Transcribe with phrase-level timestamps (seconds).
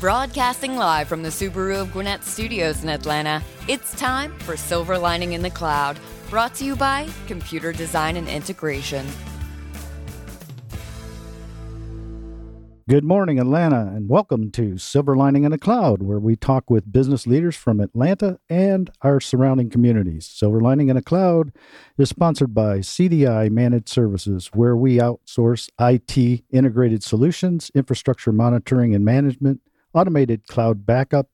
[0.00, 5.32] Broadcasting live from the Subaru of Gwinnett Studios in Atlanta, it's time for Silver Lining
[5.32, 5.98] in the Cloud,
[6.30, 9.04] brought to you by Computer Design and Integration.
[12.88, 16.92] Good morning, Atlanta, and welcome to Silver Lining in the Cloud, where we talk with
[16.92, 20.26] business leaders from Atlanta and our surrounding communities.
[20.26, 21.50] Silver Lining in a Cloud
[21.98, 29.04] is sponsored by CDI Managed Services, where we outsource IT integrated solutions, infrastructure monitoring and
[29.04, 29.60] management,
[29.98, 31.28] automated cloud backup,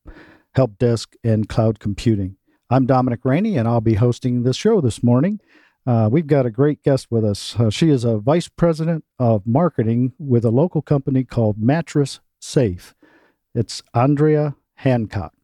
[0.54, 2.36] help desk, and cloud computing.
[2.70, 5.38] I'm Dominic Rainey, and I'll be hosting this show this morning.
[5.86, 7.60] Uh, we've got a great guest with us.
[7.60, 12.94] Uh, she is a vice president of marketing with a local company called Mattress Safe.
[13.54, 15.34] It's Andrea Hancock.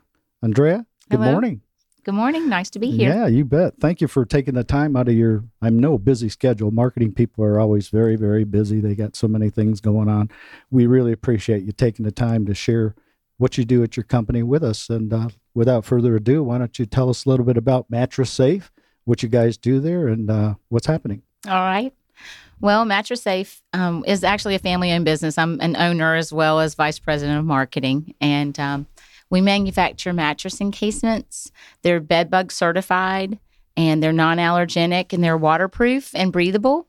[0.42, 1.32] Andrea, good Hello.
[1.32, 1.60] morning.
[2.02, 2.48] Good morning.
[2.48, 3.10] Nice to be here.
[3.10, 3.74] Yeah, you bet.
[3.78, 6.70] Thank you for taking the time out of your, I know, busy schedule.
[6.70, 8.80] Marketing people are always very, very busy.
[8.80, 10.30] They got so many things going on.
[10.70, 12.94] We really appreciate you taking the time to share
[13.40, 14.90] what you do at your company with us.
[14.90, 18.30] And uh, without further ado, why don't you tell us a little bit about Mattress
[18.30, 18.70] Safe,
[19.04, 21.22] what you guys do there, and uh, what's happening?
[21.48, 21.94] All right.
[22.60, 25.38] Well, Mattress Safe um, is actually a family owned business.
[25.38, 28.14] I'm an owner as well as vice president of marketing.
[28.20, 28.86] And um,
[29.30, 31.50] we manufacture mattress encasements.
[31.80, 33.38] They're bed bug certified
[33.74, 36.88] and they're non allergenic and they're waterproof and breathable.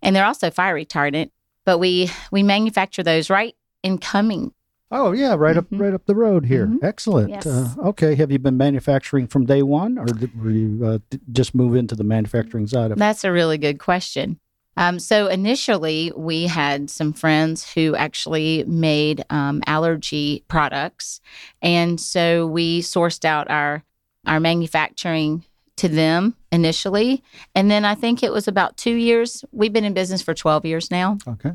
[0.00, 1.32] And they're also fire retardant.
[1.66, 4.54] But we we manufacture those right in Cumming.
[4.92, 5.58] Oh yeah, right Mhm.
[5.58, 6.66] up right up the road here.
[6.66, 6.82] Mhm.
[6.82, 7.30] Excellent.
[7.30, 7.46] Yes.
[7.46, 11.20] Uh, okay, have you been manufacturing from day one, or did, were you uh, d-
[11.32, 12.98] just move into the manufacturing side of it?
[12.98, 14.38] That's a really good question.
[14.76, 21.20] Um, so initially, we had some friends who actually made um, allergy products,
[21.62, 23.84] and so we sourced out our
[24.26, 25.44] our manufacturing
[25.76, 27.22] to them initially,
[27.54, 29.44] and then I think it was about two years.
[29.52, 31.52] We've been in business for twelve years now, Okay.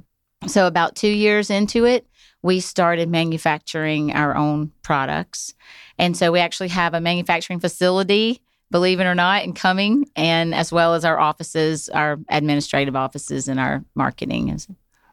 [0.48, 2.06] so about two years into it,
[2.46, 5.54] we started manufacturing our own products,
[5.98, 10.54] and so we actually have a manufacturing facility believe it or not, in Cumming, and
[10.54, 14.50] as well as our offices, our administrative offices, and our marketing.
[14.50, 14.68] Is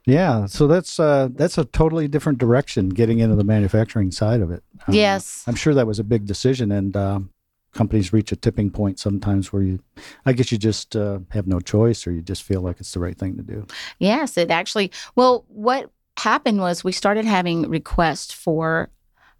[0.04, 4.50] Yeah, so that's uh, that's a totally different direction getting into the manufacturing side of
[4.50, 4.62] it.
[4.86, 7.30] Um, yes, I'm sure that was a big decision, and um,
[7.72, 9.80] companies reach a tipping point sometimes where you,
[10.26, 13.00] I guess you just uh, have no choice, or you just feel like it's the
[13.00, 13.66] right thing to do.
[13.98, 14.90] yes, it actually.
[15.14, 18.90] Well, what happened was we started having requests for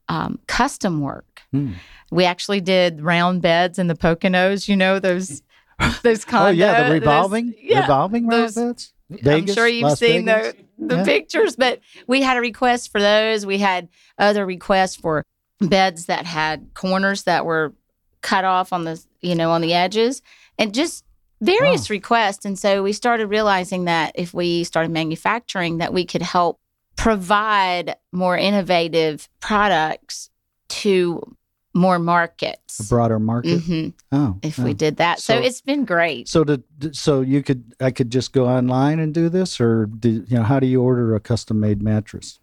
[0.08, 1.42] um, custom work.
[1.52, 1.72] Hmm.
[2.10, 4.68] We actually did round beds in the Poconos.
[4.68, 5.42] You know those
[6.02, 6.48] those condo.
[6.48, 8.92] oh yeah, the those- revolving, yeah, revolving round those- beds.
[9.26, 10.54] I'm sure you've Las seen Vegas?
[10.78, 11.04] the the Yeah.
[11.04, 13.44] pictures, but we had a request for those.
[13.44, 15.22] We had other requests for
[15.60, 17.74] beds that had corners that were
[18.22, 20.22] cut off on the you know on the edges,
[20.58, 21.04] and just
[21.42, 22.44] various requests.
[22.46, 26.58] And so we started realizing that if we started manufacturing, that we could help
[26.96, 30.30] provide more innovative products
[30.68, 31.36] to
[31.74, 32.80] more markets.
[32.80, 33.60] a broader market.
[33.60, 34.64] hmm Oh, if oh.
[34.64, 36.28] we did that, so, So- it's been great.
[36.28, 40.24] So to so you could I could just go online and do this, or do,
[40.28, 42.38] you know how do you order a custom made mattress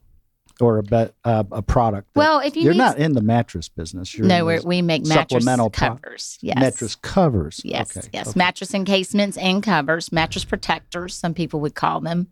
[0.59, 2.09] or a bet uh, a product?
[2.15, 4.17] Well, if you you're not in the mattress business.
[4.17, 6.37] You're no, we make mattress supplemental pro- covers.
[6.41, 6.57] Yes.
[6.59, 7.61] mattress covers.
[7.63, 8.09] Yes, Okay.
[8.11, 8.29] yes.
[8.29, 8.37] Okay.
[8.37, 12.27] Mattress encasements and covers, mattress protectors, some people would call them.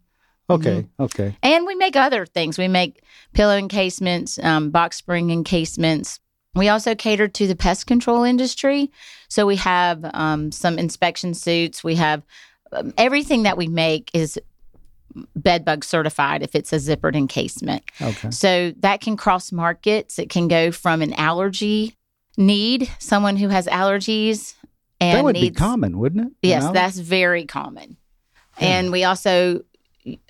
[0.49, 0.87] Okay.
[0.99, 1.35] Okay.
[1.43, 2.57] And we make other things.
[2.57, 3.03] We make
[3.33, 6.19] pillow encasements, um, box spring encasements.
[6.55, 8.91] We also cater to the pest control industry.
[9.27, 11.83] So we have um, some inspection suits.
[11.83, 12.23] We have
[12.71, 14.39] um, everything that we make is
[15.35, 17.83] bed bug certified if it's a zippered encasement.
[18.01, 18.31] Okay.
[18.31, 20.19] So that can cross markets.
[20.19, 21.95] It can go from an allergy
[22.37, 24.53] need, someone who has allergies
[24.99, 26.33] and that would needs be common, wouldn't it?
[26.41, 27.97] Yes, that's very common.
[28.59, 29.61] And we also,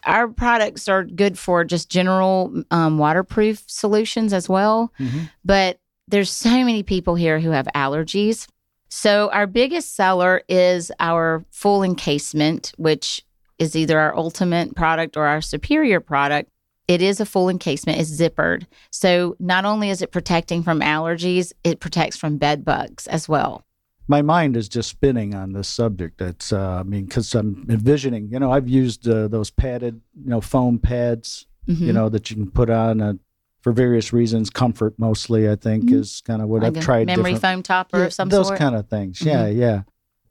[0.06, 4.92] our products are good for just general um, waterproof solutions as well.
[5.00, 5.30] Mhm.
[5.44, 8.48] But there's so many people here who have allergies.
[8.90, 13.24] So our biggest seller is our full encasement, which
[13.60, 16.50] is either our ultimate product or our superior product.
[16.88, 18.66] It is a full encasement, it's zippered.
[18.92, 23.66] So not only is it protecting from allergies, it protects from bed bugs as well.
[24.08, 26.22] My mind is just spinning on this subject.
[26.22, 28.30] It's, uh, I mean, because I'm envisioning.
[28.32, 31.46] You know, I've used uh, those padded, you know, foam pads.
[31.68, 31.80] Mhm.
[31.82, 33.14] You know that you can put on uh
[33.62, 34.50] for various reasons.
[34.50, 35.96] Comfort mostly, I think, Mhm.
[36.00, 37.08] is kind of what like I've a tried.
[37.08, 38.58] memory foam topper Yeah, of some those sort.
[38.60, 39.22] kind of things.
[39.22, 39.82] Yeah, yeah.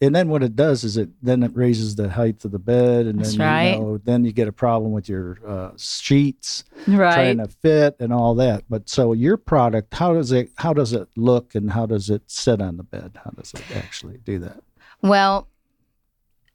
[0.01, 3.07] And then what it does is it then it raises the height of the bed,
[3.07, 3.71] and That's then right.
[3.73, 7.15] you know then you get a problem with your uh, sheets right.
[7.15, 8.65] trying to fit and all that.
[8.69, 12.23] But so your product, how does it how does it look and how does it
[12.27, 13.19] sit on the bed?
[13.25, 14.63] How does it actually do that?
[15.03, 15.49] Well,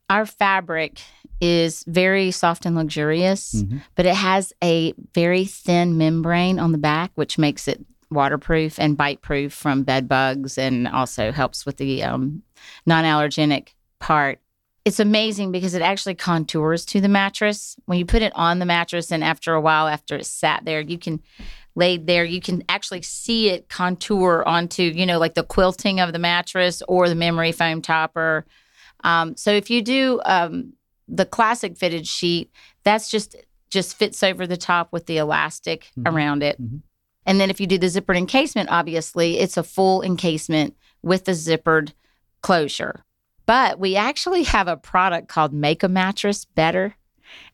[0.09, 1.01] our fabric
[1.39, 3.81] is very soft and luxurious, Mhm.
[3.95, 8.97] but it has a very thin membrane on the back, which makes it waterproof and
[8.97, 12.43] bite proof from bed bugs and also helps with the um,
[12.85, 13.69] non allergenic
[13.99, 14.39] part.
[14.83, 17.75] It's amazing because it actually contours to the mattress.
[17.85, 20.81] When you put it on the mattress, and after a while, after it sat there,
[20.81, 21.21] you can
[21.75, 26.11] laid there, you can actually see it contour onto, you know, like the quilting of
[26.13, 28.45] the mattress or the memory foam topper.
[29.03, 30.73] Um, so if you do um,
[31.07, 32.51] the classic fitted sheet,
[32.83, 33.35] that's just
[33.69, 36.11] just fits over the top with the elastic Mhm.
[36.11, 36.61] around it.
[36.61, 36.81] Mhm.
[37.25, 41.31] And then if you do the zippered encasement, obviously it's a full encasement with the
[41.31, 41.93] zippered
[42.41, 43.03] closure.
[43.45, 46.95] But we actually have a product called Make a Mattress Better,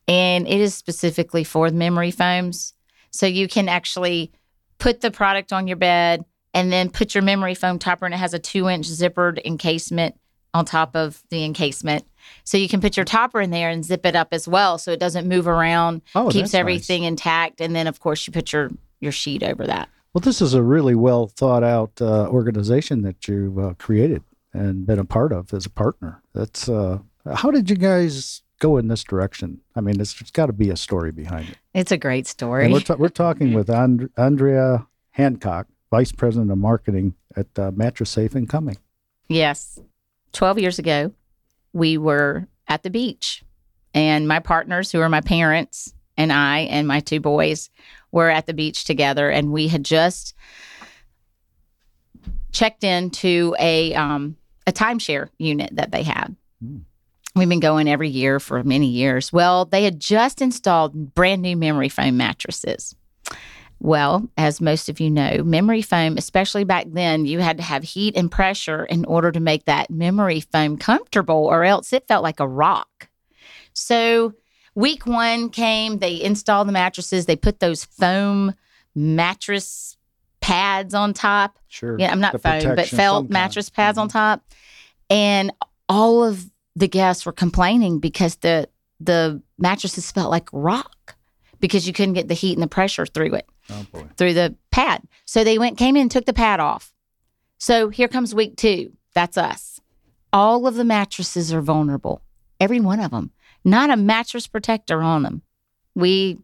[0.08, 2.74] and it is specifically for the memory foams.
[3.12, 4.32] So you can actually
[4.80, 6.24] put the product on your bed
[6.54, 10.16] and then put your memory foam topper, and it has a two inch zippered encasement
[10.54, 12.06] on top of the encasement.
[12.44, 14.92] So you can put your topper in there and zip it up as well, so
[14.92, 16.60] it doesn't move around, Oh, keeps that's nice.
[16.60, 18.70] everything intact, and then of course you put your
[19.00, 19.90] your sheet over that.
[20.14, 24.86] Well, this is a really well thought out uh, organization that you've uh, created and
[24.86, 26.22] been a part of as a partner.
[26.34, 27.00] That's uh,
[27.36, 29.62] how did you guys go in this direction?
[29.76, 31.58] I mean, it's, it's got to be a story behind it.
[31.74, 32.66] It's a great story.
[32.66, 37.72] And we're, ta- we're talking with and- Andrea Hancock, Vice President of Marketing at uh,
[37.72, 38.78] Mattress Safe and Cumming.
[39.28, 39.80] Yes.
[40.34, 41.12] 12 years ago,
[41.74, 43.44] we were at the beach,
[43.94, 47.70] and my partners, who are my parents, and I and my two boys
[48.12, 50.34] were at the beach together, and we had just
[52.52, 56.36] checked into a um, a timeshare unit that they had.
[56.62, 56.80] Hmm.
[57.36, 59.32] We've been going every year for many years.
[59.32, 62.96] Well, they had just installed brand new memory foam mattresses.
[63.80, 67.84] Well, as most of you know, memory foam, especially back then, you had to have
[67.84, 72.24] heat and pressure in order to make that memory foam comfortable, or else it felt
[72.24, 73.10] like a rock.
[73.74, 74.34] So,
[74.74, 78.56] week one came, they installed the mattresses, they put those foam
[78.96, 79.97] mattress
[80.48, 81.60] pads on top.
[81.68, 81.98] Sure.
[82.00, 84.12] Yeah, I'm not The foam, but felt mattress pads on Mhm.
[84.14, 84.44] top.
[85.10, 85.52] And
[85.90, 91.16] all of the guests were complaining because the the mattresses felt like rock
[91.60, 94.08] because you couldn't get the heat and the pressure through it Oh boy.
[94.18, 95.04] through the pad.
[95.26, 96.94] So they went, came in, and took the pad off.
[97.60, 98.94] So here comes week two.
[99.14, 99.80] That's us.
[100.34, 102.22] All of the mattresses are vulnerable,
[102.60, 103.32] every one of them.
[103.64, 105.42] Not a mattress protector on them.
[105.94, 106.40] We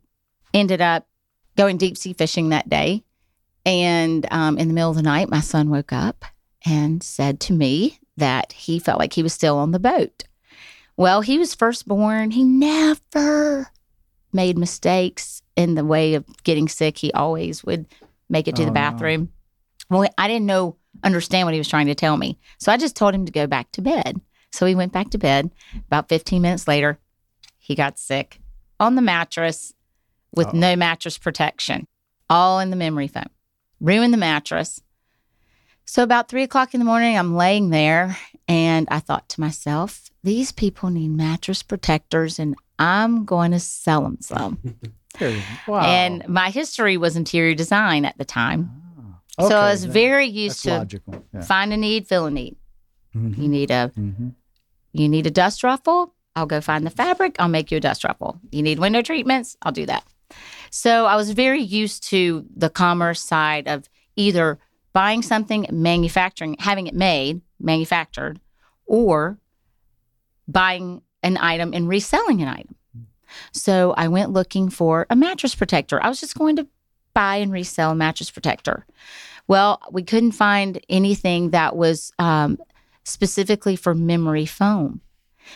[0.54, 1.08] ended up
[1.56, 3.04] going deep sea fishing that day.
[3.66, 6.26] And um, in the middle of the night, my son woke up
[6.66, 10.24] and said to me that he felt like he was still on the boat.
[10.98, 12.32] Well, he was firstborn.
[12.32, 13.68] He never
[14.32, 16.98] made mistakes in the way of getting sick.
[16.98, 17.86] He always would
[18.30, 18.76] make it to Oh, the no.
[18.76, 19.30] bathroom.
[19.90, 22.38] Well, I didn't know, understand what he was trying to tell me.
[22.60, 24.20] So I just told him to go back to bed.
[24.52, 25.52] So he went back to bed.
[25.88, 27.00] About 15 minutes later,
[27.58, 28.40] he got sick
[28.80, 29.74] on the mattress
[30.36, 30.58] with Uh-oh.
[30.58, 31.88] no mattress protection,
[32.30, 33.26] all in the memory foam.
[33.84, 34.82] Ruined the mattress.
[35.86, 40.10] So about three o'clock in the morning, I'm laying there and I thought to myself,
[40.24, 44.60] these people need mattress protectors and I'm going to sell them some.
[45.68, 45.82] Wow.
[45.86, 48.72] And my history was interior design at the time.
[49.38, 49.48] Ah.
[49.48, 51.02] so I was very used that's to.
[51.32, 51.42] Yeah.
[51.42, 52.56] find a need, fill a need.
[53.16, 53.38] Mhm.
[53.38, 54.34] You need a Mhm.
[54.92, 58.04] you need a dust ruffle, I'll go find the fabric, I'll make you a dust
[58.04, 58.40] ruffle.
[58.52, 60.04] You need window treatments, I'll do that.
[60.70, 64.60] So I was very used to the commerce side of either
[64.94, 68.40] buying something, manufacturing, having it made, manufactured,
[68.86, 69.38] or
[70.48, 72.76] buying an item and reselling an item.
[73.52, 76.04] So I went looking for a mattress protector.
[76.04, 76.68] I was just going to
[77.14, 78.86] buy and resell a mattress protector.
[79.48, 82.60] Well, we couldn't find anything that was um,
[83.04, 85.02] specifically for memory foam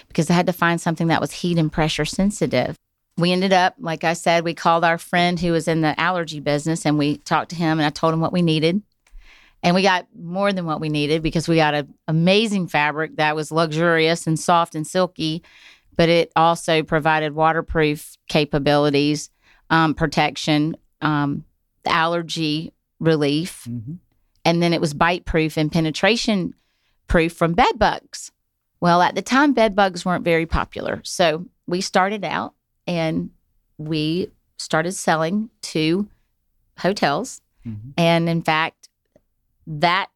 [0.08, 2.76] because I had to find something that was heat and pressure sensitive.
[3.18, 6.40] We ended up, like I said, we called our friend who was in the allergy
[6.40, 8.82] business and we talked to him and I told him what we needed.
[9.64, 13.36] And we got more than what we needed because we got an amazing fabric that
[13.36, 15.42] was luxurious and soft and silky,
[15.96, 19.32] but it also provided waterproof capabilities,
[19.72, 21.44] um, protection, um,
[21.88, 23.98] allergy relief, Mhm.
[24.46, 26.54] and then it was bite proof and penetration
[27.08, 28.32] proof from bed bugs.
[28.80, 31.02] Well, at the time, bed bugs weren't very popular.
[31.04, 32.54] So we started out
[32.88, 33.30] and
[33.78, 36.08] we started selling to
[36.80, 37.42] hotels.
[37.66, 37.94] Mhm.
[37.98, 38.90] And in fact,
[39.68, 40.10] that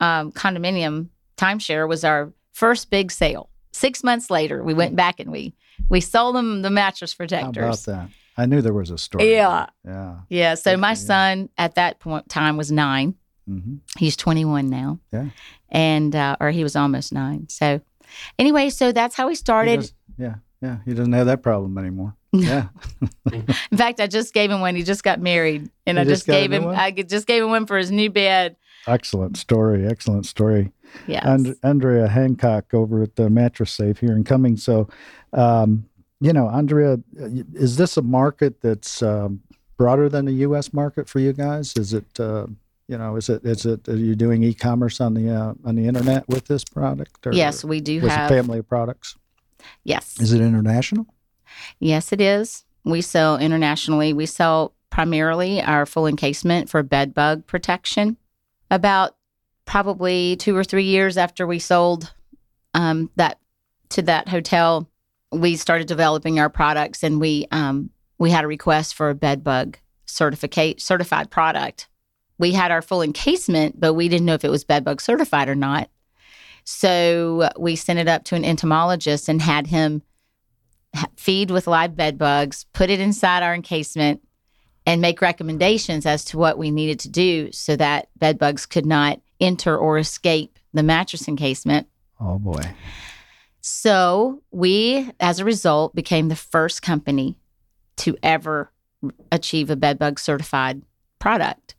[0.00, 3.48] um, condominium timeshare was our first big sale.
[3.72, 5.54] Six months later, we went back and we
[5.88, 7.84] we sold them the mattress How about protectors.
[7.86, 8.08] that?
[8.36, 9.32] I knew there was a story.
[9.32, 9.66] Yeah.
[9.84, 10.16] Yeah.
[10.28, 10.54] Yeah.
[10.54, 10.94] So my Yeah.
[10.94, 13.14] son at that point time was nine.
[13.46, 14.98] hmm He's 21 now.
[15.12, 15.26] Yeah.
[15.68, 17.48] And, uh, or he was almost nine.
[17.48, 17.80] So,
[18.38, 19.80] anyway, so that's how we started.
[19.80, 20.36] does- yeah.
[20.64, 22.14] Yeah, he doesn't have that problem anymore.
[22.32, 22.66] Yeah.
[23.32, 24.74] In fact, I just gave him one.
[24.74, 26.64] He just got married, and You I just just gave him.
[26.64, 26.74] one?
[26.74, 28.56] I just gave him one for his new bed.
[28.88, 29.86] excellent story.
[29.86, 30.72] Excellent story.
[31.06, 31.20] Yeah.
[31.32, 34.56] And Andrea Hancock over at the Mattress Safe here in Cumming.
[34.56, 34.88] So,
[35.32, 35.86] um,
[36.20, 36.98] you know, Andrea,
[37.54, 39.40] is this a market that's um,
[39.76, 40.72] broader than the U.S.
[40.72, 41.72] market for you guys?
[41.76, 42.46] Is it, uh,
[42.88, 45.86] you know, is it is it are you doing e-commerce on the uh, on the
[45.86, 47.24] internet with this product?
[47.28, 48.28] Or yes, we do have.
[48.28, 49.16] family products?
[49.84, 50.20] Yes.
[50.20, 51.06] Is it international?
[51.78, 52.64] Yes, it is.
[52.84, 54.12] We sell internationally.
[54.12, 58.16] We sell primarily our full encasement for bed bug protection.
[58.70, 59.16] About
[59.64, 62.12] probably two or three years after we sold
[62.74, 63.38] um, that
[63.90, 64.88] to that hotel,
[65.32, 69.42] we started developing our products, and we um, we had a request for a bed
[69.42, 71.88] bug certificate certified product.
[72.38, 75.48] We had our full encasement, but we didn't know if it was bed bug certified
[75.48, 75.88] or not.
[76.64, 80.02] So we sent it up to an entomologist and had him
[81.16, 84.22] feed with live bed bugs, put it inside our encasement,
[84.86, 88.86] and make recommendations as to what we needed to do so that bed bugs could
[88.86, 91.86] not enter or escape the mattress encasement.
[92.20, 92.62] Oh boy.
[93.60, 97.38] So we, as a result, became the first company
[97.96, 98.70] to ever
[99.32, 100.82] achieve a bed bug certified
[101.18, 101.73] product.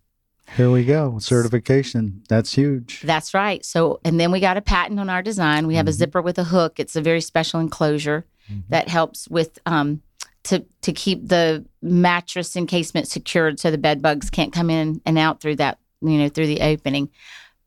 [0.56, 1.18] Here we go.
[1.20, 2.24] Certification.
[2.30, 3.02] That's huge.
[3.02, 3.66] That's right.
[3.66, 5.68] So, and then we got a patent on our design.
[5.68, 5.96] We have a Mhm.
[5.96, 6.80] zipper with a hook.
[6.80, 8.64] It's a very special enclosure Mhm.
[8.70, 10.02] that helps with um,
[10.44, 15.18] to to keep the mattress encasement secured, so the bed bugs can't come in and
[15.18, 17.10] out through that you know through the opening.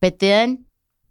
[0.00, 0.64] But then,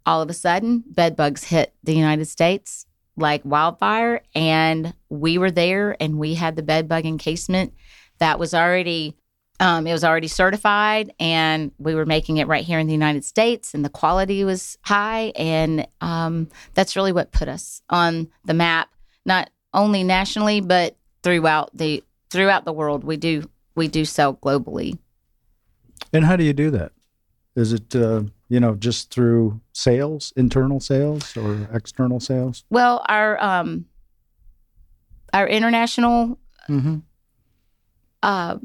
[0.06, 2.86] all of a sudden, bed bugs hit the United States
[3.18, 7.74] like wildfire, and we were there, and we had the bed bug encasement
[8.18, 9.16] that was already
[9.60, 13.24] um, it was already certified and we were making it right here in the united
[13.24, 18.54] states and the quality was high and um, that's really what put us on the
[18.54, 18.88] map
[19.26, 23.42] not only nationally but throughout the throughout the world we do
[23.74, 24.98] we do sell globally
[26.12, 26.92] And how do you do that?
[27.56, 32.64] Is it uh, you know just through sales, internal sales, or external sales?
[32.70, 33.86] well our um
[35.32, 36.38] our international
[36.68, 36.96] Mm-hmm.
[38.22, 38.56] uh,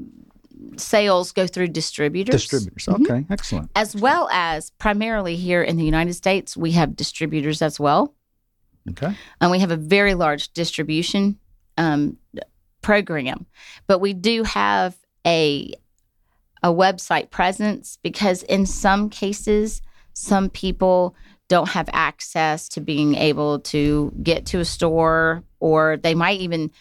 [0.77, 2.86] sales go through distributors Distributors.
[2.86, 3.01] Mhm.
[3.10, 3.70] Okay, excellent.
[3.75, 8.13] as well as primarily here in the united states we have distributors as well
[8.89, 9.15] Okay.
[9.39, 11.38] and we have a very large distribution
[11.77, 12.17] um,
[12.82, 13.46] program.
[13.88, 15.74] But we do have a
[16.62, 19.82] a website presence because in some cases,
[20.13, 21.15] some people
[21.50, 26.72] don't have access to being able to get to a store, or they might even.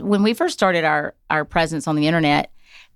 [0.00, 2.50] When we first started our our presence on the internet,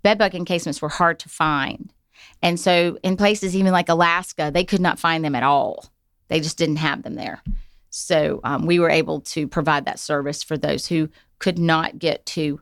[0.04, 1.92] bedbug encasements were hard to find,
[2.40, 5.86] and so in places even like Alaska, they could not find them at all.
[6.28, 7.42] They just didn't have them there.
[7.90, 11.08] So um, we were able to provide that service for those who
[11.38, 12.60] could not get to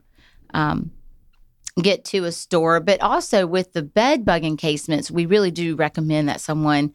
[0.53, 0.91] um,
[1.81, 2.79] get to a store.
[2.79, 6.93] But also with the bed bug encasements, we really do recommend that someone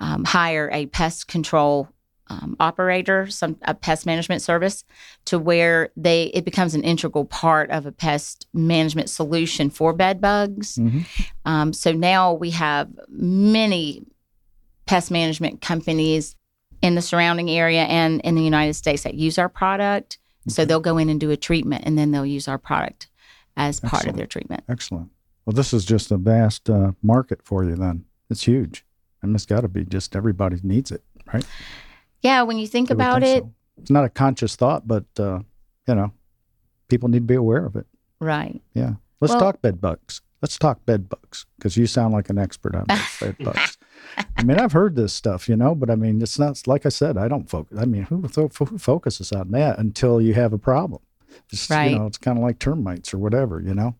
[0.00, 1.88] um, hire a pest control
[2.30, 4.84] um, operator, some a pest management service,
[5.26, 10.20] to where they it becomes an integral part of a pest management solution for bed
[10.20, 10.76] bugs.
[10.76, 11.04] Mhm.
[11.44, 14.04] Um, so now we have many
[14.86, 16.36] pest management companies
[16.82, 20.18] in the surrounding area and in the United States that use our product.
[20.48, 23.08] So they'll go in and do a treatment and then they'll use our product
[23.56, 24.64] as part of their treatment.
[24.68, 25.10] Excellent.
[25.44, 27.76] Well, this is just a vast uh, market for you.
[27.76, 28.84] Then it's huge,
[29.22, 31.44] and it's got to be just everybody needs it, right?
[32.22, 33.52] Yeah, when you think about think it, so.
[33.82, 35.40] It's not a conscious thought, but uh,
[35.88, 36.12] you know,
[36.88, 37.86] people need to be aware of it.
[38.20, 38.60] right.
[38.74, 38.94] Yeah.
[39.20, 40.22] Let's Well- talk bed bugs.
[40.42, 43.76] Let's talk bed bugs because you sound like an expert on bed, bed bugs.
[44.38, 46.88] I mean, I've heard this stuff, you know, but I mean, it's not like I
[46.88, 47.18] said.
[47.18, 47.78] I don't focus.
[47.78, 48.48] I mean, who, who
[48.78, 51.02] focuses on that until you have a problem?
[51.52, 51.90] It's, Right.
[51.90, 53.60] You know, it's kind of like termites or whatever.
[53.60, 53.96] You know,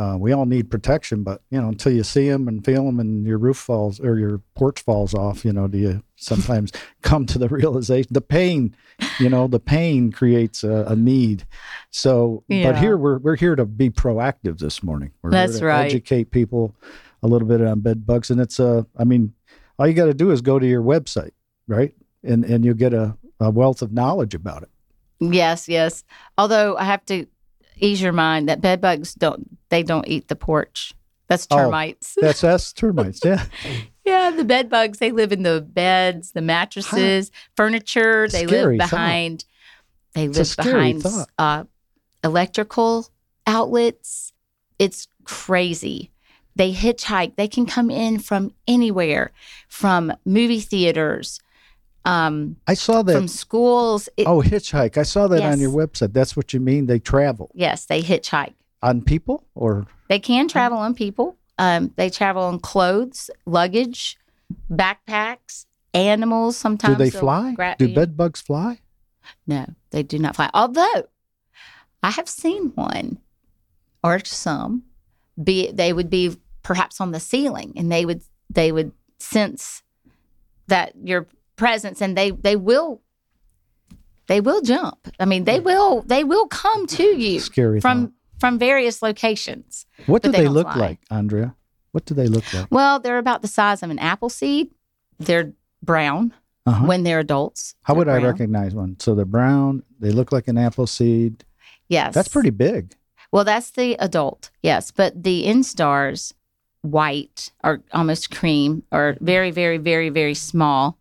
[0.00, 3.00] uh, we all need protection, but you know, until you see them and feel them,
[3.00, 7.26] and your roof falls or your porch falls off, you know, do you sometimes come
[7.26, 8.74] to the realization the pain?
[9.18, 11.46] You know, the pain creates a, a need.
[11.90, 15.10] So, but here we're we're here to be proactive this morning.
[15.20, 15.84] We're That's right.
[15.84, 16.74] Educate people
[17.22, 19.34] a little bit on bed bugs, and it's uh, I mean,
[19.78, 21.32] all you got to do is go to your website,
[21.68, 24.70] right, and and you'll get a, a wealth of knowledge about it.
[25.20, 26.04] Yes, yes.
[26.38, 27.26] Although I have to
[27.82, 30.92] ease your mind that bed bugs don't they don't eat the porch.
[31.28, 31.56] That's Oh.
[31.56, 32.16] termites.
[32.20, 33.20] That's that's termites.
[33.24, 33.44] Yeah,
[34.04, 38.26] yeah, the bed bugs, they live in the beds, the mattresses, furniture.
[38.28, 38.96] They Scary live thought.
[38.96, 39.44] behind
[40.14, 41.06] they It's a live behind
[41.38, 41.64] uh,
[42.24, 43.06] electrical
[43.46, 44.32] outlets.
[44.78, 46.10] It's crazy.
[46.56, 47.36] They hitchhike.
[47.36, 49.30] They can come in from anywhere,
[49.68, 51.38] from movie theaters,
[52.04, 53.12] um, I saw that.
[53.12, 54.08] from schools.
[54.16, 54.96] It, oh, hitchhike.
[54.96, 56.12] I saw that on your website.
[56.12, 56.86] That's what you mean.
[56.86, 58.54] They travel Yes, they hitchhike.
[58.82, 61.36] on people or They can travel on people.
[61.58, 64.16] Um, they travel on clothes, luggage,
[64.70, 66.56] backpacks, animals.
[66.56, 67.52] Sometimes do they fly?
[67.52, 68.80] gra- do bed bugs fly?
[69.46, 70.50] No, they do not fly.
[70.54, 71.04] Although
[72.02, 73.18] I have seen one
[74.02, 74.84] or some
[75.42, 79.82] be they would be perhaps on the ceiling and they would they would sense
[80.68, 81.26] that your
[81.64, 82.88] presence and they they will
[84.26, 84.98] they will jump.
[85.18, 87.80] I mean, they will they will come to you Scary.
[87.80, 89.86] from from various locations.
[90.06, 90.80] what do they they, look fly.
[90.86, 91.54] like, Andrea?
[91.92, 92.66] What do they look like?
[92.70, 94.70] Well, they're about the size of an apple seed.
[95.18, 95.52] They're
[95.82, 96.32] brown
[96.66, 96.86] Uh-huh.
[96.86, 97.74] when they're adults.
[97.82, 98.96] How They're would I recognize one?
[98.98, 99.82] So they're brown.
[99.98, 101.44] They look like an apple seed.
[101.88, 102.14] Yes.
[102.14, 102.94] That's pretty big.
[103.32, 104.90] Well, that's the adult, yes.
[104.90, 106.32] But the instars,
[106.82, 110.96] white or almost cream, or very, very, very, very small.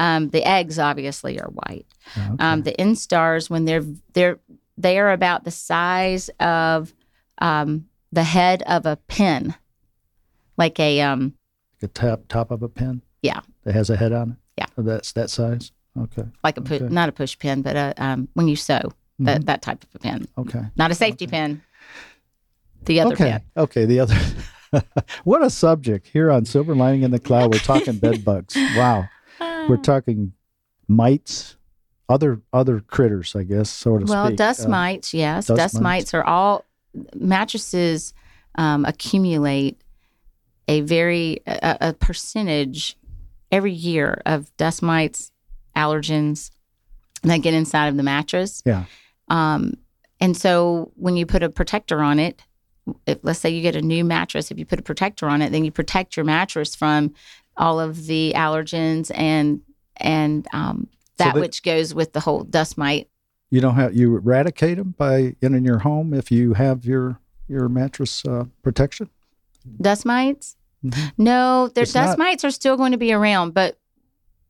[0.00, 1.86] Um, the eggs obviously are white.
[2.16, 2.36] Okay.
[2.42, 4.38] Um, the instars, when they're they're
[4.78, 6.94] they are about the size of
[7.38, 9.54] um, the head of a pin,
[10.56, 11.34] like a um,
[11.80, 13.02] the top top of a pin.
[13.22, 13.40] Yeah.
[13.64, 14.36] That has a head on it.
[14.56, 14.66] Yeah.
[14.78, 15.70] Oh, that's that size.
[15.98, 16.22] Okay.
[16.44, 16.88] like a pu- Okay.
[16.88, 18.80] not a push pin, but a um, when you sew
[19.18, 19.44] that Mhm.
[19.46, 20.62] that type of a pin, Okay.
[20.76, 21.60] not a safety pin.
[22.86, 23.32] The other okay.
[23.32, 23.40] pin.
[23.56, 23.84] Okay.
[23.84, 24.16] The other.
[25.24, 27.52] what a subject here on Silver Lining in the Cloud.
[27.52, 28.56] We're talking bed bugs.
[28.56, 29.08] Wow.
[29.70, 30.32] We're talking
[30.88, 31.56] mites,
[32.08, 34.38] other other critters, I guess, so to well, speak.
[34.38, 35.82] dust Uh, mites, yes, dust dust, mites.
[35.82, 36.64] mites are all
[37.14, 38.12] mattresses
[38.56, 39.80] um, accumulate
[40.68, 42.96] a very a, a percentage
[43.52, 45.32] every year of dust mites,
[45.76, 46.50] allergens
[47.22, 48.62] that get inside of the mattress.
[48.64, 48.84] Yeah.
[49.28, 49.74] Um,
[50.20, 52.42] and so when you put a protector on it,
[53.06, 55.52] if, let's say you get a new mattress, if you put a protector on it,
[55.52, 57.14] then you protect your mattress from
[57.60, 59.60] all of the allergens and
[59.98, 60.88] and um,
[61.18, 63.08] So that they- which goes with the whole dust mite.
[63.50, 67.20] You don't have you eradicate them by in, in your home if you have your
[67.48, 69.10] your mattress uh, protection.
[69.80, 70.56] Dust mites?
[70.84, 71.12] Mhm.
[71.18, 73.76] No, their It's dust not- mites are still going to be around, but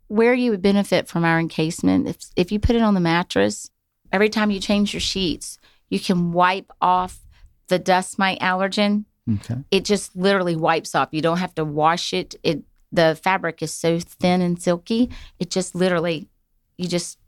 [0.08, 3.70] where you would benefit from our encasement, if if you put it on the mattress,
[4.12, 7.20] every time you change your sheets, you can wipe off
[7.68, 9.04] the dust mite allergen.
[9.36, 9.56] Okay.
[9.70, 11.08] It just literally wipes off.
[11.12, 12.34] You don't have to wash it.
[12.42, 15.10] It the fabric is so thin and silky.
[15.38, 16.28] It just literally
[16.76, 17.18] you just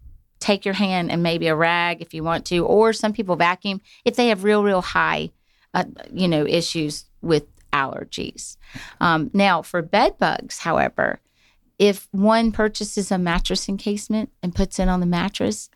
[0.40, 3.80] take your hand and maybe a rag if you want to, or some people vacuum
[4.04, 5.30] if they have real, real high,
[5.72, 8.56] uh, you know, issues with allergies.
[9.00, 11.20] Um, now, for bed bugs, however,
[11.78, 15.70] if one purchases a mattress encasement and puts it on the mattress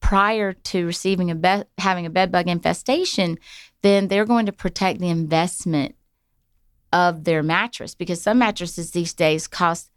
[0.00, 3.38] prior to receiving a bed, having a bed bug infestation,
[3.82, 5.94] then they're going to protect the investment
[6.92, 9.90] of their mattress because some mattresses these days cost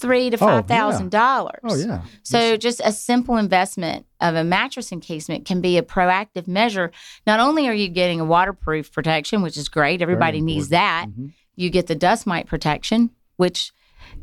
[0.00, 1.60] three to Oh, five thousand dollars.
[1.64, 2.02] Oh yeah.
[2.22, 6.90] So, just a simple investment of a mattress encasement can be a proactive measure.
[7.26, 11.06] Not only are you getting a waterproof protection, which is great, everybody needs that.
[11.08, 11.32] Mhm.
[11.56, 13.72] You get the dust mite protection, which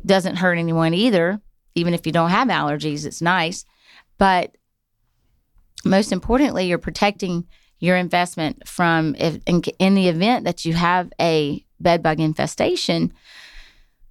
[0.04, 1.40] doesn't hurt anyone either.
[1.74, 3.64] Even if you don't have allergies, it's nice.
[4.18, 4.54] But
[5.84, 7.46] most importantly, you're protecting
[7.78, 13.12] your investment from if in, in the event that you have a bed bug infestation.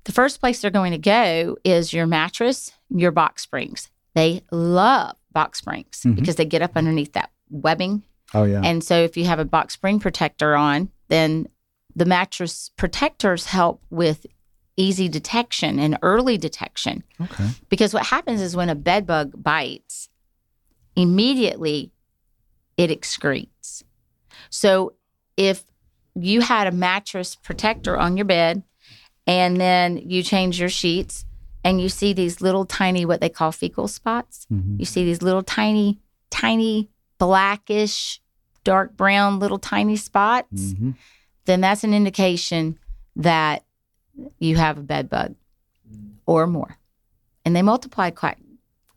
[0.04, 3.90] The first place they're going to go is your mattress, your box springs.
[4.16, 6.16] They love box springs Mhm.
[6.16, 8.04] because they get up underneath that webbing.
[8.34, 8.62] Oh yeah.
[8.64, 11.48] And so if you have a box spring protector on, then
[11.96, 14.26] the mattress protectors help with
[14.78, 17.04] easy detection and early detection.
[17.22, 17.50] okay.
[17.70, 20.10] Because what happens is when a bed bug bites,
[20.96, 21.92] immediately
[22.78, 23.84] it excretes.
[24.50, 24.94] So
[25.38, 25.64] if
[26.16, 28.64] you had a mattress protector on your bed
[29.28, 31.26] and then you change your sheets
[31.64, 34.80] and you see these little tiny, what they call fecal spots, Mhm.
[34.80, 38.20] you see these little tiny, tiny, blackish,
[38.64, 40.96] dark brown, little tiny spots, Mhm.
[41.46, 42.78] then that's an indication
[43.16, 43.64] that
[44.40, 45.36] you have a bed bug
[46.26, 46.78] or more.
[47.46, 48.38] And they multiply quite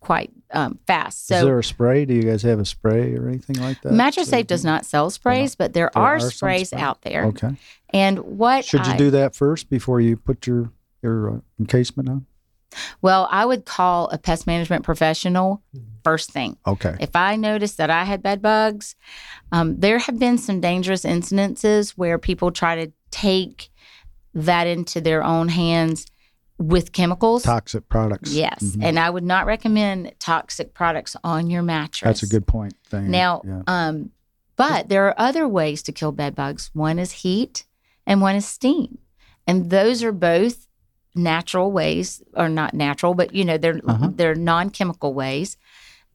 [0.00, 1.30] quite um, fast.
[1.30, 2.04] Is So there a spray?
[2.04, 3.92] Do you guys have a spray or anything like that?
[3.92, 6.82] Mattress So- Safe does not sell sprays, but there, There are, are sprays sprays.
[6.82, 7.24] out there.
[7.26, 7.54] Okay.
[7.90, 10.70] And what Should you I- do that first before you put your
[11.02, 12.26] your uh, encasement on?
[13.02, 15.62] Well, I would call a pest management professional
[16.02, 16.56] first thing.
[16.66, 16.96] Okay.
[16.98, 18.96] If I noticed that I had bed bugs,
[19.52, 23.68] um, there have been some dangerous incidences where people try to take
[24.34, 26.06] that into their own hands
[26.58, 27.42] with chemicals.
[27.42, 28.32] Toxic products.
[28.32, 28.60] Yes.
[28.62, 28.84] Mhm.
[28.84, 32.06] And I would not recommend toxic products on your mattress.
[32.20, 32.74] That's a good point.
[32.88, 33.10] Thing.
[33.10, 33.62] Now, Yeah.
[33.66, 34.10] um,
[34.56, 36.70] but there are other ways to kill bed bugs.
[36.72, 37.64] One is heat
[38.06, 38.98] and one is steam.
[39.46, 40.68] And those are both
[41.16, 44.10] natural ways, or not natural, but you know, they're Uh-huh.
[44.14, 45.56] they're non-chemical ways.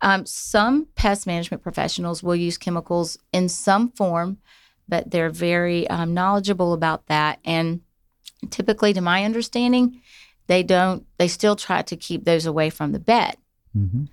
[0.01, 4.37] Um, some pest management professionals will use chemicals in some form,
[4.87, 7.39] but they're very um, knowledgeable about that.
[7.45, 7.81] And
[8.49, 10.01] typically, to my understanding,
[10.49, 11.05] they don't.
[11.19, 13.37] They still try to keep those away from the bed.
[13.71, 14.05] hmm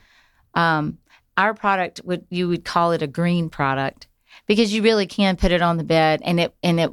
[0.55, 0.99] Um,
[1.37, 4.07] our product would you would call it a green product
[4.47, 6.91] because you really can put it on the bed and it and it.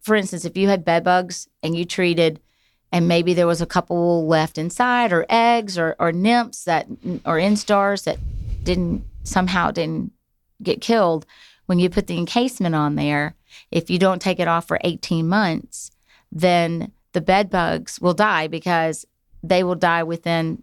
[0.00, 2.38] For instance, if you had bed bugs and you treated,
[2.92, 6.86] and maybe there was a couple left inside, or eggs, or or nymphs that
[7.24, 8.18] or instars that
[8.62, 10.12] didn't somehow didn't
[10.62, 11.24] get killed,
[11.64, 13.34] when you put the encasement on there,
[13.70, 15.90] if you don't take it off for 18 months,
[16.30, 19.06] then the bed bugs will die because
[19.42, 20.62] they will die within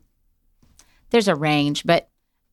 [1.10, 2.10] there's a range, but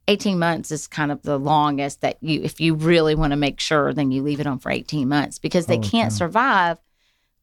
[0.08, 3.60] 18 months is kind of the longest that you if you really want to make
[3.60, 6.16] sure then you leave it on for 18 months because they Oh, can't okay.
[6.16, 6.78] survive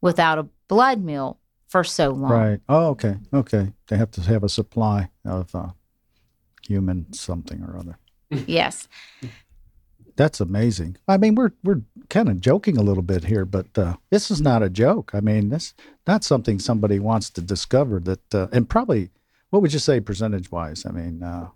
[0.02, 2.32] without a blood meal for so long.
[2.32, 2.60] Right.
[2.67, 3.17] Oh, okay.
[3.32, 3.74] Okay.
[3.88, 5.67] They have to have a supply of uh,
[6.67, 8.00] human something or other.
[8.48, 8.88] Yes.
[10.17, 10.97] That's amazing.
[11.08, 14.41] I mean, we're we're kind of joking a little bit here, but uh, this is
[14.41, 15.12] not a joke.
[15.13, 15.75] I mean, this
[16.08, 17.99] not something somebody wants to discover.
[17.99, 19.12] That uh, and probably,
[19.51, 20.88] what would you say percentage wise?
[20.88, 21.49] I mean, uh,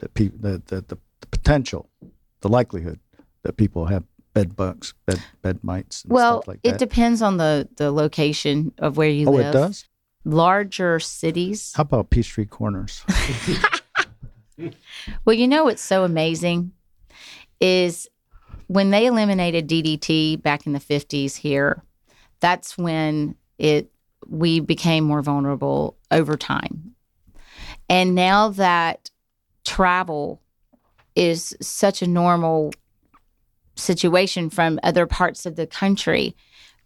[0.00, 1.88] that people the, the the the potential,
[2.40, 2.98] the likelihood
[3.44, 4.02] that people have
[4.34, 8.72] bed bugs, bed bed mites, and Well, stuff like it depends on the the location
[8.78, 9.54] of where you oh, live.
[9.54, 9.84] it does.
[10.24, 11.72] Larger cities.
[11.76, 13.04] How about Peachtree Corners?
[15.24, 16.72] Well, you know what's so amazing
[17.62, 18.08] is
[18.66, 21.82] when they eliminated DDT back in the 50s here,
[22.40, 23.90] that's when it
[24.26, 26.94] we became more vulnerable over time.
[27.88, 29.10] And now that
[29.64, 30.40] travel
[31.14, 32.72] is such a normal
[33.76, 36.36] situation from other parts of the country,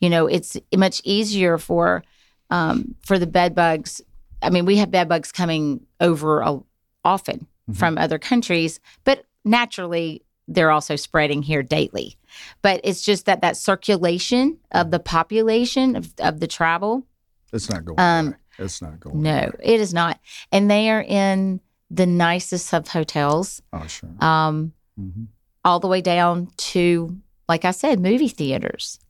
[0.00, 2.04] you know, it's much easier for
[2.50, 4.00] um, for the bed bugs.
[4.40, 6.60] I mean, we have bed bugs coming over a,
[7.04, 7.76] often Mhm.
[7.76, 12.16] from other countries, but naturally they're also spreading here daily.
[12.62, 17.06] But it's just that that circulation of the population of, of the travel,
[17.52, 17.98] It's not going.
[17.98, 18.36] Um, away.
[18.58, 19.22] It's not going.
[19.22, 19.52] no, away.
[19.62, 20.18] it is not.
[20.52, 24.10] And they are in the nicest of hotels, Oh, sure.
[24.20, 25.24] um, hmm
[25.64, 27.16] all the way down to,
[27.48, 29.00] like I said, movie theaters.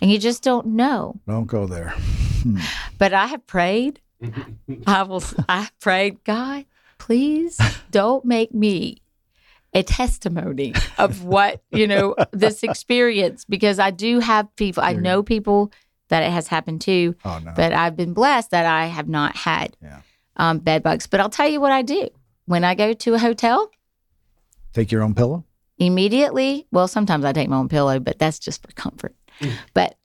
[0.00, 1.20] And you just don't know.
[1.28, 1.94] Don't go there.
[2.98, 4.00] But I have prayed.
[4.88, 5.22] I will.
[5.48, 6.64] I have prayed, God,
[6.98, 7.58] please
[7.92, 9.02] don't make me
[9.72, 14.82] a testimony of what you know this experience because I do have people.
[14.82, 15.72] I know people
[16.08, 17.52] that it has happened to, Oh no.
[17.54, 20.00] but I've been blessed that I have not had Yeah.
[20.36, 21.06] um, bed bugs.
[21.06, 22.08] But I'll tell you what I do
[22.46, 23.70] when I go to a hotel.
[24.72, 25.44] Take your own pillow.
[25.78, 29.14] Immediately, well, sometimes I take my own pillow, but that's just for comfort.
[29.72, 29.96] But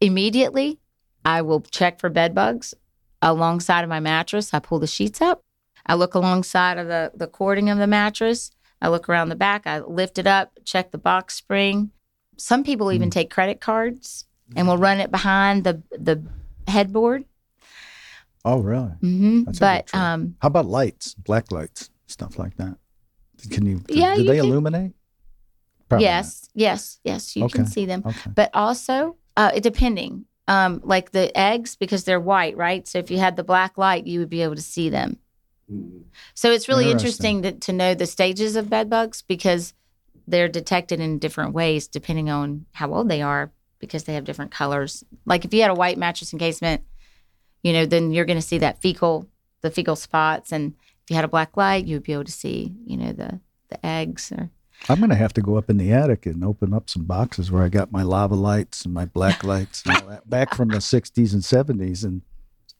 [0.00, 0.78] immediately,
[1.24, 2.74] I will check for bed bugs
[3.22, 4.52] alongside of my mattress.
[4.54, 5.42] I pull the sheets up.
[5.86, 8.50] I look alongside of the, the cording of the mattress.
[8.82, 9.66] I look around the back.
[9.66, 11.90] I lift it up, check the box spring.
[12.36, 16.22] Some people even take credit cards and will run it behind the the
[16.68, 17.24] headboard.
[18.44, 18.90] Oh, really?
[19.00, 22.76] hmm good But um, How about lights, black lights, stuff like that?
[23.50, 23.82] Can you?
[23.88, 24.92] Yeah, Do you they can- illuminate?
[25.88, 28.02] Probably yes, yes, yes, you can see them.
[28.04, 28.30] Okay.
[28.34, 33.08] but also uh, it depending um, like the eggs because they're white right so if
[33.10, 35.16] you had the black light you would be able to see them
[35.72, 36.02] Mm-hmm.
[36.34, 37.38] so it's really Interesting.
[37.38, 39.74] interesting to, to know the stages of bed bugs because
[40.28, 43.50] they're detected in different ways depending on how old they are
[43.80, 45.04] because they have different colors.
[45.24, 46.82] Like if you had a white mattress encasement
[47.62, 49.28] you know then you're going to see that fecal
[49.62, 50.52] the fecal spots.
[50.52, 53.12] And if you had a black light you would be able to see you know
[53.12, 54.50] the the eggs or
[54.88, 57.50] I'm going to have to go up in the attic and open up some boxes
[57.50, 60.68] where I got my lava lights and my black lights and all that back from
[60.68, 62.22] the 60s and 70s and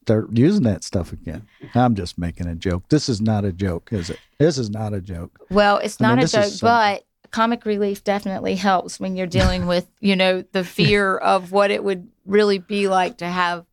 [0.07, 1.49] start using that stuff again.
[1.75, 2.85] I'm just making a joke.
[2.91, 4.21] This is not a joke, is it?
[4.39, 5.37] This is not a joke.
[5.51, 9.67] Well, it's I mean, not a joke, but comic relief definitely helps when you're dealing
[9.73, 13.67] with, you know, the fear of what it would really be like to have,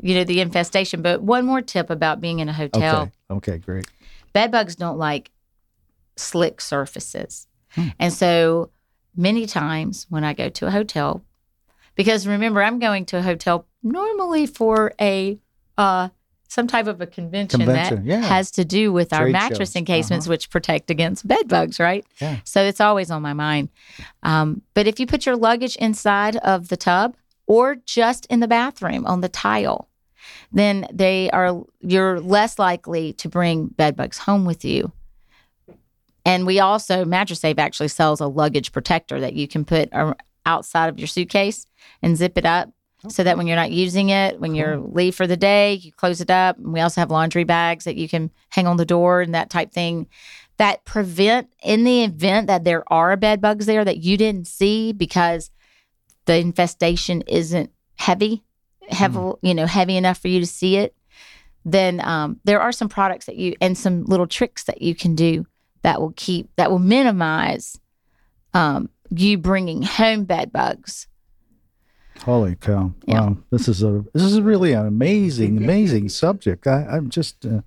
[0.00, 1.00] you know, the infestation.
[1.00, 3.12] But one more tip about being in a hotel Okay.
[3.30, 3.86] Okay, great.
[4.32, 5.30] bed bugs don't like
[6.16, 7.46] slick surfaces.
[7.70, 7.88] Hmm.
[8.00, 8.70] And so
[9.14, 11.22] many times when I go to a hotel,
[11.94, 15.38] because remember, I'm going to a hotel normally for a
[15.78, 16.08] uh,
[16.48, 18.22] some type of a convention, Convention, that yeah.
[18.22, 20.32] has to do with our mattress shows, encasements, uh-huh.
[20.32, 22.04] which protect against bed bugs, right?
[22.20, 22.40] Yeah.
[22.44, 23.68] So it's always on my mind.
[24.22, 28.48] Um, but if you put your luggage inside of the tub or just in the
[28.48, 29.88] bathroom on the tile,
[30.50, 34.90] then they are you're less likely to bring bed bugs home with you.
[36.24, 39.90] And we also Mattress Safe actually sells a luggage protector that you can put
[40.46, 41.66] outside of your suitcase
[42.02, 42.70] and zip it up
[43.06, 46.20] so that when you're not using it, when you're leave for the day, you close
[46.20, 46.58] it up.
[46.58, 49.50] And we also have laundry bags that you can hang on the door and that
[49.50, 50.08] type thing
[50.56, 54.92] that prevent in the event that there are bed bugs there that you didn't see
[54.92, 55.50] because
[56.26, 58.42] the infestation isn't heavy,
[58.88, 60.94] heavy, you know, heavy enough for you to see it.
[61.64, 65.14] Then um, there are some products that you and some little tricks that you can
[65.14, 65.46] do
[65.82, 67.78] that will keep that will minimize
[68.54, 71.06] um, you bringing home bed bugs.
[72.24, 72.92] Holy cow!
[73.06, 73.20] Yeah.
[73.20, 76.66] Wow, this is a this is really an amazing, amazing subject.
[76.66, 77.62] I, I'm just, uh,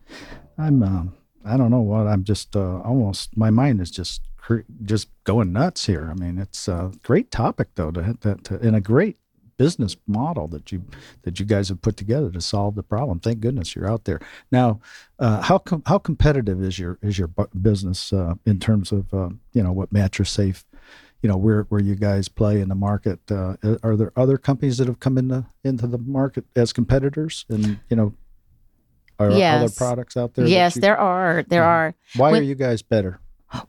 [0.58, 1.14] I'm, um,
[1.46, 2.08] I don't know what.
[2.08, 3.36] I'm just uh, almost.
[3.36, 6.10] My mind is just cr- just going nuts here.
[6.12, 9.18] I mean, it's a great topic though, to, to, to and a great
[9.58, 10.84] business model that you
[11.22, 13.20] that you guys have put together to solve the problem.
[13.20, 14.20] Thank goodness you're out there
[14.52, 14.80] now.
[15.20, 19.14] Uh, how com- how competitive is your is your bu- business uh, in terms of
[19.14, 20.66] uh, you know what mattress safe
[21.22, 23.20] you know where where you guys play in the market.
[23.32, 27.80] Uh, are there other companies that have come into into the market as competitors, and
[27.90, 28.14] you know,
[29.20, 29.78] are there other Yes.
[29.78, 30.48] products out there?
[30.48, 31.44] yes, you- there are.
[31.44, 31.68] There Mhm.
[31.68, 31.96] are.
[32.16, 33.20] Why when- are you guys better?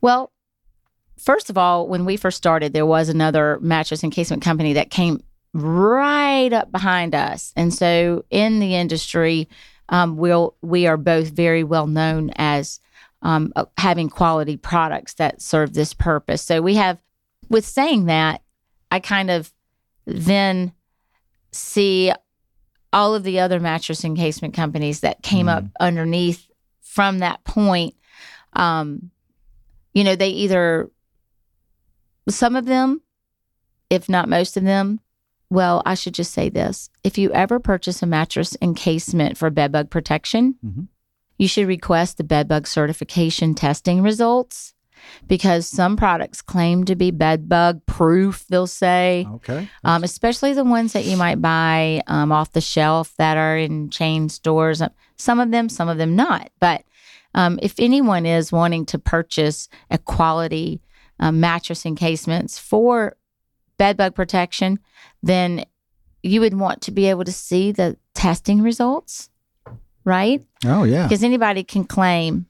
[0.00, 0.32] Well,
[1.18, 5.20] first of all, when we first started, there was another mattress encasement company that came
[5.52, 9.48] right up behind us, and so in the industry,
[9.90, 12.80] um, we'll we are both very well known as
[13.24, 16.42] um, uh, having quality products that serve this purpose.
[16.42, 16.98] So we have,
[17.52, 18.42] with saying that,
[18.90, 19.52] I kind of
[20.06, 20.72] then
[21.52, 22.12] see
[22.92, 26.46] all of the other mattress encasement companies that came up underneath
[26.80, 27.94] from that point.
[28.54, 29.10] Um,
[29.94, 30.90] you know, they either,
[32.28, 33.00] some of them,
[33.90, 35.00] if not most of them,
[35.50, 36.88] well, I should just say this.
[37.04, 40.88] If you ever purchase a mattress encasement for bedbug protection, Mhm.
[41.38, 44.72] you should request the bedbug certification testing results
[45.28, 49.68] because some products claim to be bedbug proof, they'll say Okay.
[49.84, 53.90] um, especially the ones that you might buy um, off the shelf that are in
[53.90, 54.80] chain stores.
[54.82, 56.50] Uh, Some of them, some of them not.
[56.60, 56.84] But
[57.34, 60.80] um, if anyone is wanting to purchase a quality
[61.20, 63.16] um, mattress encasements for
[63.78, 64.78] bedbug protection,
[65.22, 65.64] then
[66.22, 69.30] you would want to be able to see the testing results,
[70.04, 70.42] right?
[70.64, 71.04] oh yeah.
[71.04, 72.46] Because anybody can claim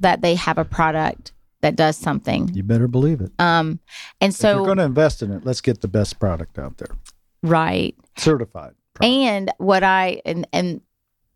[0.00, 2.48] that they have a product that does something.
[2.54, 3.32] You better believe it.
[3.38, 3.80] Um,
[4.20, 6.78] and if you're so, going to invest in it, let's get the best product out
[6.78, 6.96] there,
[7.42, 7.96] right.
[8.16, 8.74] certified.
[8.94, 9.12] product.
[9.14, 10.80] And what I and and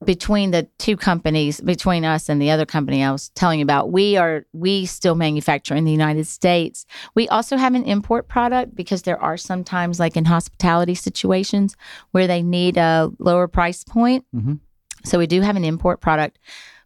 [0.05, 3.93] between the two companies, between us and the other company I was telling you about,
[3.93, 6.87] we are we still manufacture in the United States.
[7.15, 11.77] We also have an import product because there are sometimes like in hospitality situations
[12.11, 14.25] where they need a lower price point.
[14.35, 14.61] Mhm.
[15.05, 16.39] So we do have an import product,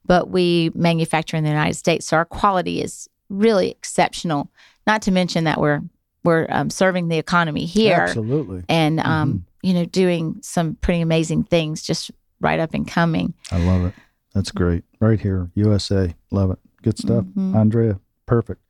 [0.05, 2.07] but we manufacture in the United States.
[2.07, 4.50] So our quality is really exceptional.
[4.86, 5.82] Not to mention that we're
[6.24, 8.64] we're um, serving the economy here Absolutely.
[8.68, 9.08] and Mm-hmm.
[9.10, 12.10] um, you know, doing some pretty amazing things just
[12.40, 13.34] right up and coming.
[13.50, 13.94] I love it.
[14.34, 14.84] That's great.
[15.00, 16.14] Right here, USA.
[16.30, 16.58] Love it.
[16.82, 17.24] Good stuff.
[17.24, 17.54] Mhm.
[17.56, 18.62] Andrea, perfect.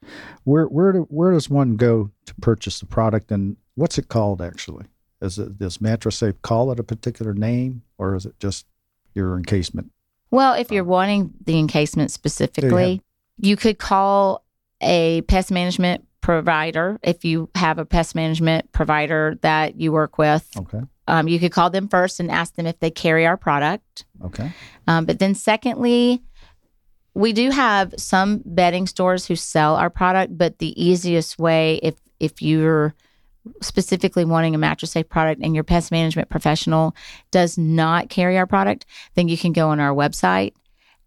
[0.45, 4.41] Where where do, where does one go to purchase the product and what's it called
[4.41, 4.87] actually?
[5.21, 8.65] Is it does Mattress Safe call it a particular name or is it just
[9.15, 9.91] your encasement?
[10.31, 13.03] Well, if you're wanting the encasement specifically,
[13.39, 14.45] you could call
[14.81, 20.49] a pest management provider if you have a pest management provider that you work with.
[20.57, 20.81] Okay.
[21.09, 24.05] Um, you could call them first and ask them if they carry our product.
[24.25, 24.51] Okay.
[24.89, 26.23] Um, but then, secondly,
[27.15, 31.95] we do have some bedding stores who sell our product, but the easiest way, if
[32.19, 32.95] if you're
[33.63, 36.97] specifically wanting a mattress safe product and your pest management professional
[37.31, 38.85] does not carry our product,
[39.15, 40.55] then you can go on our website,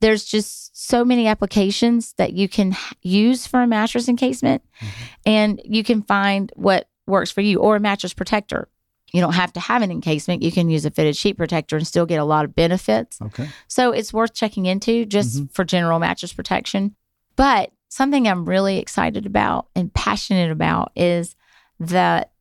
[0.02, 5.04] There's just so many applications that you can use for a mattress encasement, mm-hmm.
[5.24, 8.68] and you can find what works for you or a mattress protector.
[9.12, 10.42] You don't have to have an encasement.
[10.42, 13.20] You can use a fitted sheet protector and still get a lot of benefits.
[13.22, 13.48] Okay.
[13.68, 15.46] So it's worth checking into just mm-hmm.
[15.52, 16.96] for general mattress protection.
[17.36, 21.36] But something I'm really excited about and passionate about is
[21.78, 22.32] that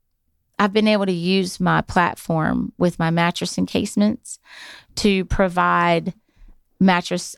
[0.57, 4.39] I've been able to use my platform with my mattress encasements
[4.95, 6.13] to provide
[6.79, 7.35] mattress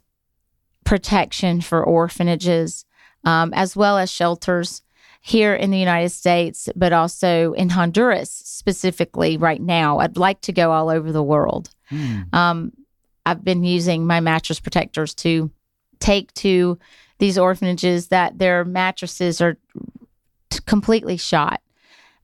[0.83, 2.85] protection for orphanages
[3.23, 4.81] um, as well as shelters
[5.21, 9.99] here in the United States, but also in Honduras specifically right now.
[9.99, 11.69] I'd like to go all over the world.
[11.87, 12.21] Hmm.
[12.33, 12.71] Um,
[13.25, 15.49] I've been using my mattress protectors to
[15.99, 16.77] take to
[17.19, 19.57] these orphanages that their mattresses are
[20.49, 21.61] t- completely shot.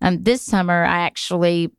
[0.01, 1.71] Um, this summer, I actually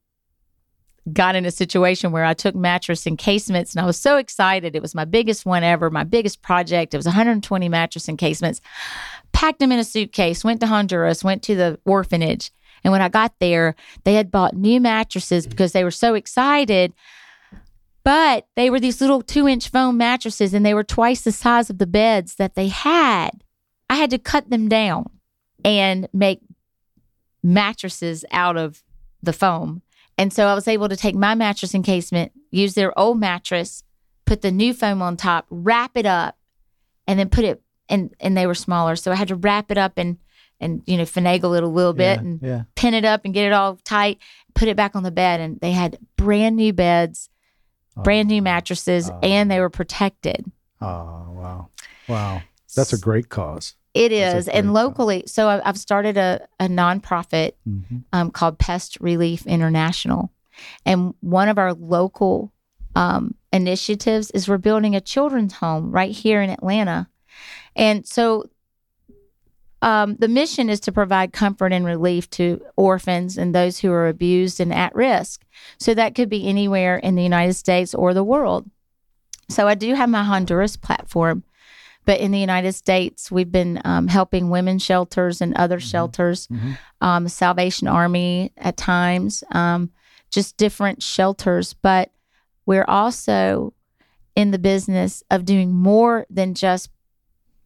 [1.12, 4.75] got in a situation where I took mattress encasements and I was so excited.
[4.75, 6.94] It was my biggest one ever, my biggest project.
[6.94, 8.61] It was 120 mattress encasements.
[9.33, 12.51] Packed them in a suitcase, went to Honduras, went to the orphanage.
[12.83, 16.92] And when I got there, they had bought new mattresses because they were so excited.
[18.03, 21.70] But they were these little two inch foam mattresses and they were twice the size
[21.70, 23.44] of the beds that they had.
[23.88, 25.11] I had to cut them down
[25.64, 26.40] and make
[27.42, 28.83] mattresses out of
[29.23, 29.83] the foam.
[30.20, 33.85] And so I was able to take my mattress encasement, use their old mattress,
[34.26, 36.37] put the new foam on top, wrap it up,
[37.06, 38.96] and then put it and and they were smaller.
[38.96, 40.18] So I had to wrap it up and
[40.61, 42.62] and you know finagle it a little bit Yeah, and yeah.
[42.76, 44.18] pin it up and get it all tight,
[44.54, 45.40] put it back on the bed.
[45.40, 47.30] And they had brand new beds,
[47.96, 49.18] oh, brand new mattresses, oh.
[49.22, 50.44] and they were protected.
[50.83, 51.68] Oh, wow.
[52.09, 52.42] Wow.
[52.76, 53.74] That's a great cause.
[53.94, 54.48] It is.
[54.48, 57.81] And locally, so I've started a, a nonprofit hmm
[58.12, 60.33] um, called Pest Relief International.
[60.85, 62.53] And one of our local
[62.94, 67.09] um, initiatives is we're building a children's home right here in Atlanta.
[67.76, 68.50] And so
[69.83, 74.09] um, the mission is to provide comfort and relief to orphans and those who are
[74.09, 75.44] abused and at risk.
[75.79, 78.70] So that could be anywhere in the United States or the world.
[79.48, 81.44] So I do have my Honduras platform,
[82.06, 86.78] but in the United States, we've been um, helping women's shelters and other shelters, Mhm.
[87.00, 89.90] um, Salvation Army at times, um,
[90.30, 91.74] just different shelters.
[91.74, 92.10] But
[92.66, 93.74] we're also
[94.36, 96.88] in the business of doing more than just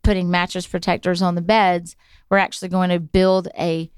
[0.02, 1.96] putting mattress protectors on the beds.
[2.30, 3.90] We're actually going to build a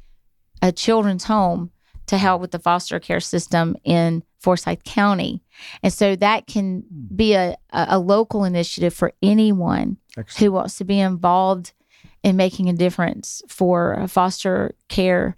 [0.62, 1.70] a children's home
[2.06, 5.42] to help with the foster care system in Forsyth County.
[5.82, 10.38] And so that can be a, a, a local initiative for anyone Excellent.
[10.44, 11.72] who wants to be involved
[12.22, 15.36] in making a difference for uh, foster care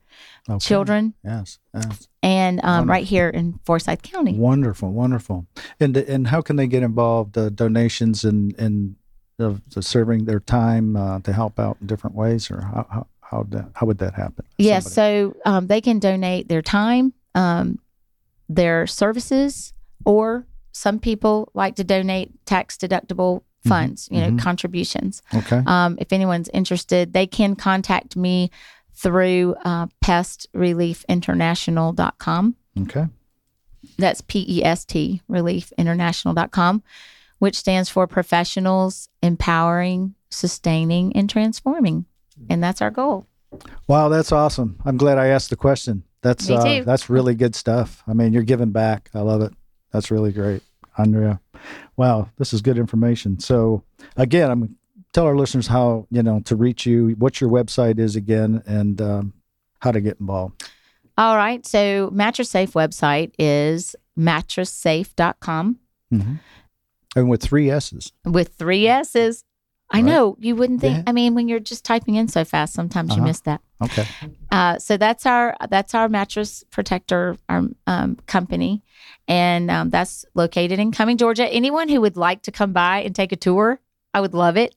[0.50, 0.58] Okay.
[0.60, 1.58] children Yes.
[1.74, 2.08] yes.
[2.22, 4.32] and um, right here in Forsyth County.
[4.32, 5.46] Wonderful, wonderful.
[5.78, 7.36] And and how can they get involved?
[7.36, 8.96] Uh, donations and and
[9.38, 13.06] of the serving their time uh, to help out in different ways, or how how
[13.20, 14.46] how, that, how would that happen?
[14.56, 17.78] Yes, Somebody- so um, they can donate their time, um,
[18.48, 19.74] their services,
[20.06, 24.38] or some people like to donate tax deductible funds, you know, mhm.
[24.38, 25.20] contributions.
[25.34, 25.62] okay.
[25.66, 28.50] Um, if anyone's interested, they can contact me
[28.94, 32.56] through uh, pestreliefinternational.com.
[32.82, 33.06] Okay.
[33.96, 36.82] That's P E S T, reliefinternational.com,
[37.38, 42.06] which stands for professionals empowering, sustaining, and transforming.
[42.48, 43.26] And that's our goal.
[43.86, 44.78] Wow, that's awesome.
[44.84, 46.04] I'm glad I asked the question.
[46.22, 48.02] That's uh, that's really good stuff.
[48.06, 49.10] I mean, you're giving back.
[49.14, 49.52] I love it.
[49.92, 50.62] That's really great,
[50.98, 51.40] Andrea.
[51.96, 53.38] Wow, this is good information.
[53.40, 53.82] So
[54.16, 54.76] again, I'm
[55.12, 59.00] tell our listeners how you know to reach you, what your website is again, and
[59.00, 59.32] um,
[59.80, 60.68] how to get involved.
[61.16, 61.66] All right.
[61.66, 65.78] So, Mattress Safe website is mattresssafe.com
[66.10, 66.34] hmm
[67.16, 68.12] And with three S's.
[68.24, 69.44] with three S's.
[69.90, 70.04] I Right.
[70.04, 70.98] know you wouldn't think.
[70.98, 71.02] Yeah.
[71.06, 73.26] I mean, when you're just typing in so fast, sometimes you Uh-huh.
[73.28, 73.62] miss that.
[73.82, 74.04] Okay.
[74.52, 78.82] Uh, so that's our that's our mattress protector our um, company,
[79.28, 81.46] and um, that's located in Cumming, Georgia.
[81.46, 83.78] Anyone who would like to come by and take a tour,
[84.12, 84.74] I would love it.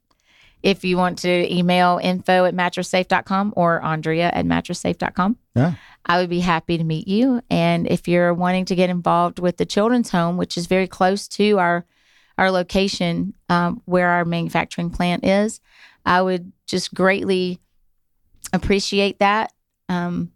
[0.61, 5.73] If you want to email info at mattresssafe.com or Andrea at mattresssafe.com, Yeah.
[6.05, 7.41] I would be happy to meet you.
[7.49, 11.27] And if you're wanting to get involved with the children's home, which is very close
[11.29, 11.85] to our
[12.37, 15.59] our location um, where our manufacturing plant is,
[16.05, 17.59] I would just greatly
[18.53, 19.53] appreciate that.
[19.89, 20.31] Um,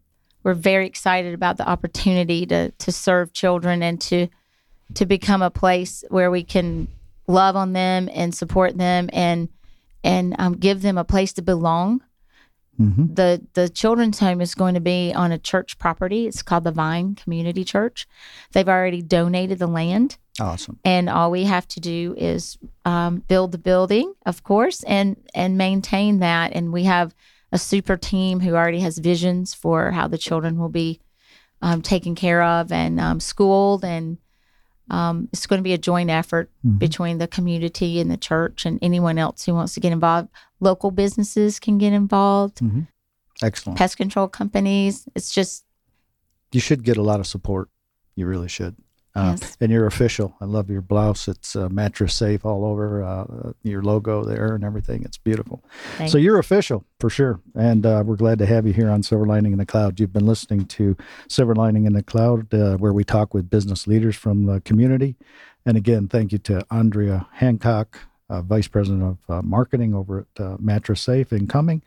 [0.46, 4.28] we're very excited about the opportunity to to serve children and to
[4.94, 6.88] to become a place where we can
[7.28, 9.50] love on them and support them and
[10.04, 12.02] and um, give them a place to belong
[12.78, 13.14] Mm-hmm.
[13.14, 16.28] the the children's home is going to be on a church property.
[16.28, 18.06] It's called the Vine Community Church.
[18.52, 20.78] They've already donated the land, Awesome.
[20.84, 25.58] and all we have to do is um, build the building, of course, and and
[25.58, 26.52] maintain that.
[26.54, 27.16] And we have
[27.56, 31.00] a super team who already has visions for how the children will be
[31.62, 34.18] um, taken care of and um, schooled, and
[34.92, 36.80] um, it's going to be a joint effort Mhm.
[36.80, 40.28] between the community and the church and anyone else who wants to get involved.
[40.60, 42.60] Local businesses can get involved
[43.42, 43.78] Excellent.
[43.80, 45.08] pest control companies.
[45.16, 45.64] It's just
[46.52, 47.70] You should get a lot of support.
[48.16, 48.76] You really should.
[49.16, 49.58] Uh, Yes.
[49.62, 50.36] And you're official.
[50.42, 51.28] I love your blouse.
[51.30, 53.02] It's uh, mattress safe all over.
[53.02, 55.04] Uh, your logo there and everything.
[55.04, 55.64] It's beautiful.
[55.98, 59.04] thank So you're official for sure, and uh, we're glad to have you here on
[59.04, 60.00] Silver Lining in the Cloud.
[60.00, 60.98] You've been listening to
[61.30, 65.16] Silver Lining in the Cloud, uh, where we talk with business leaders from the community.
[65.66, 67.98] And again, thank you to Andrea Hancock,
[68.30, 71.82] uh, Vice President of uh, Marketing over at uh, Mattress Safe Cumming.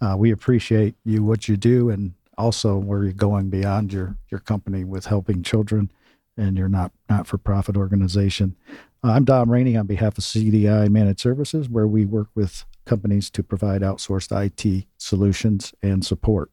[0.00, 4.40] Uh, we appreciate you what you do, and also where you're going beyond your your
[4.40, 5.90] company with helping children
[6.36, 8.56] and your not not for profit organization.
[9.04, 13.30] Uh, I'm Dom Rainey on behalf of CDI Managed Services, where we work with companies
[13.30, 16.50] to provide outsourced IT solutions and support.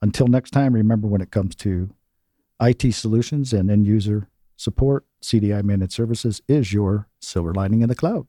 [0.00, 1.90] Until next time, remember when it comes to
[2.60, 7.94] IT solutions and end user support, CDI Managed Services is your silver lining in the
[7.94, 8.26] cloud.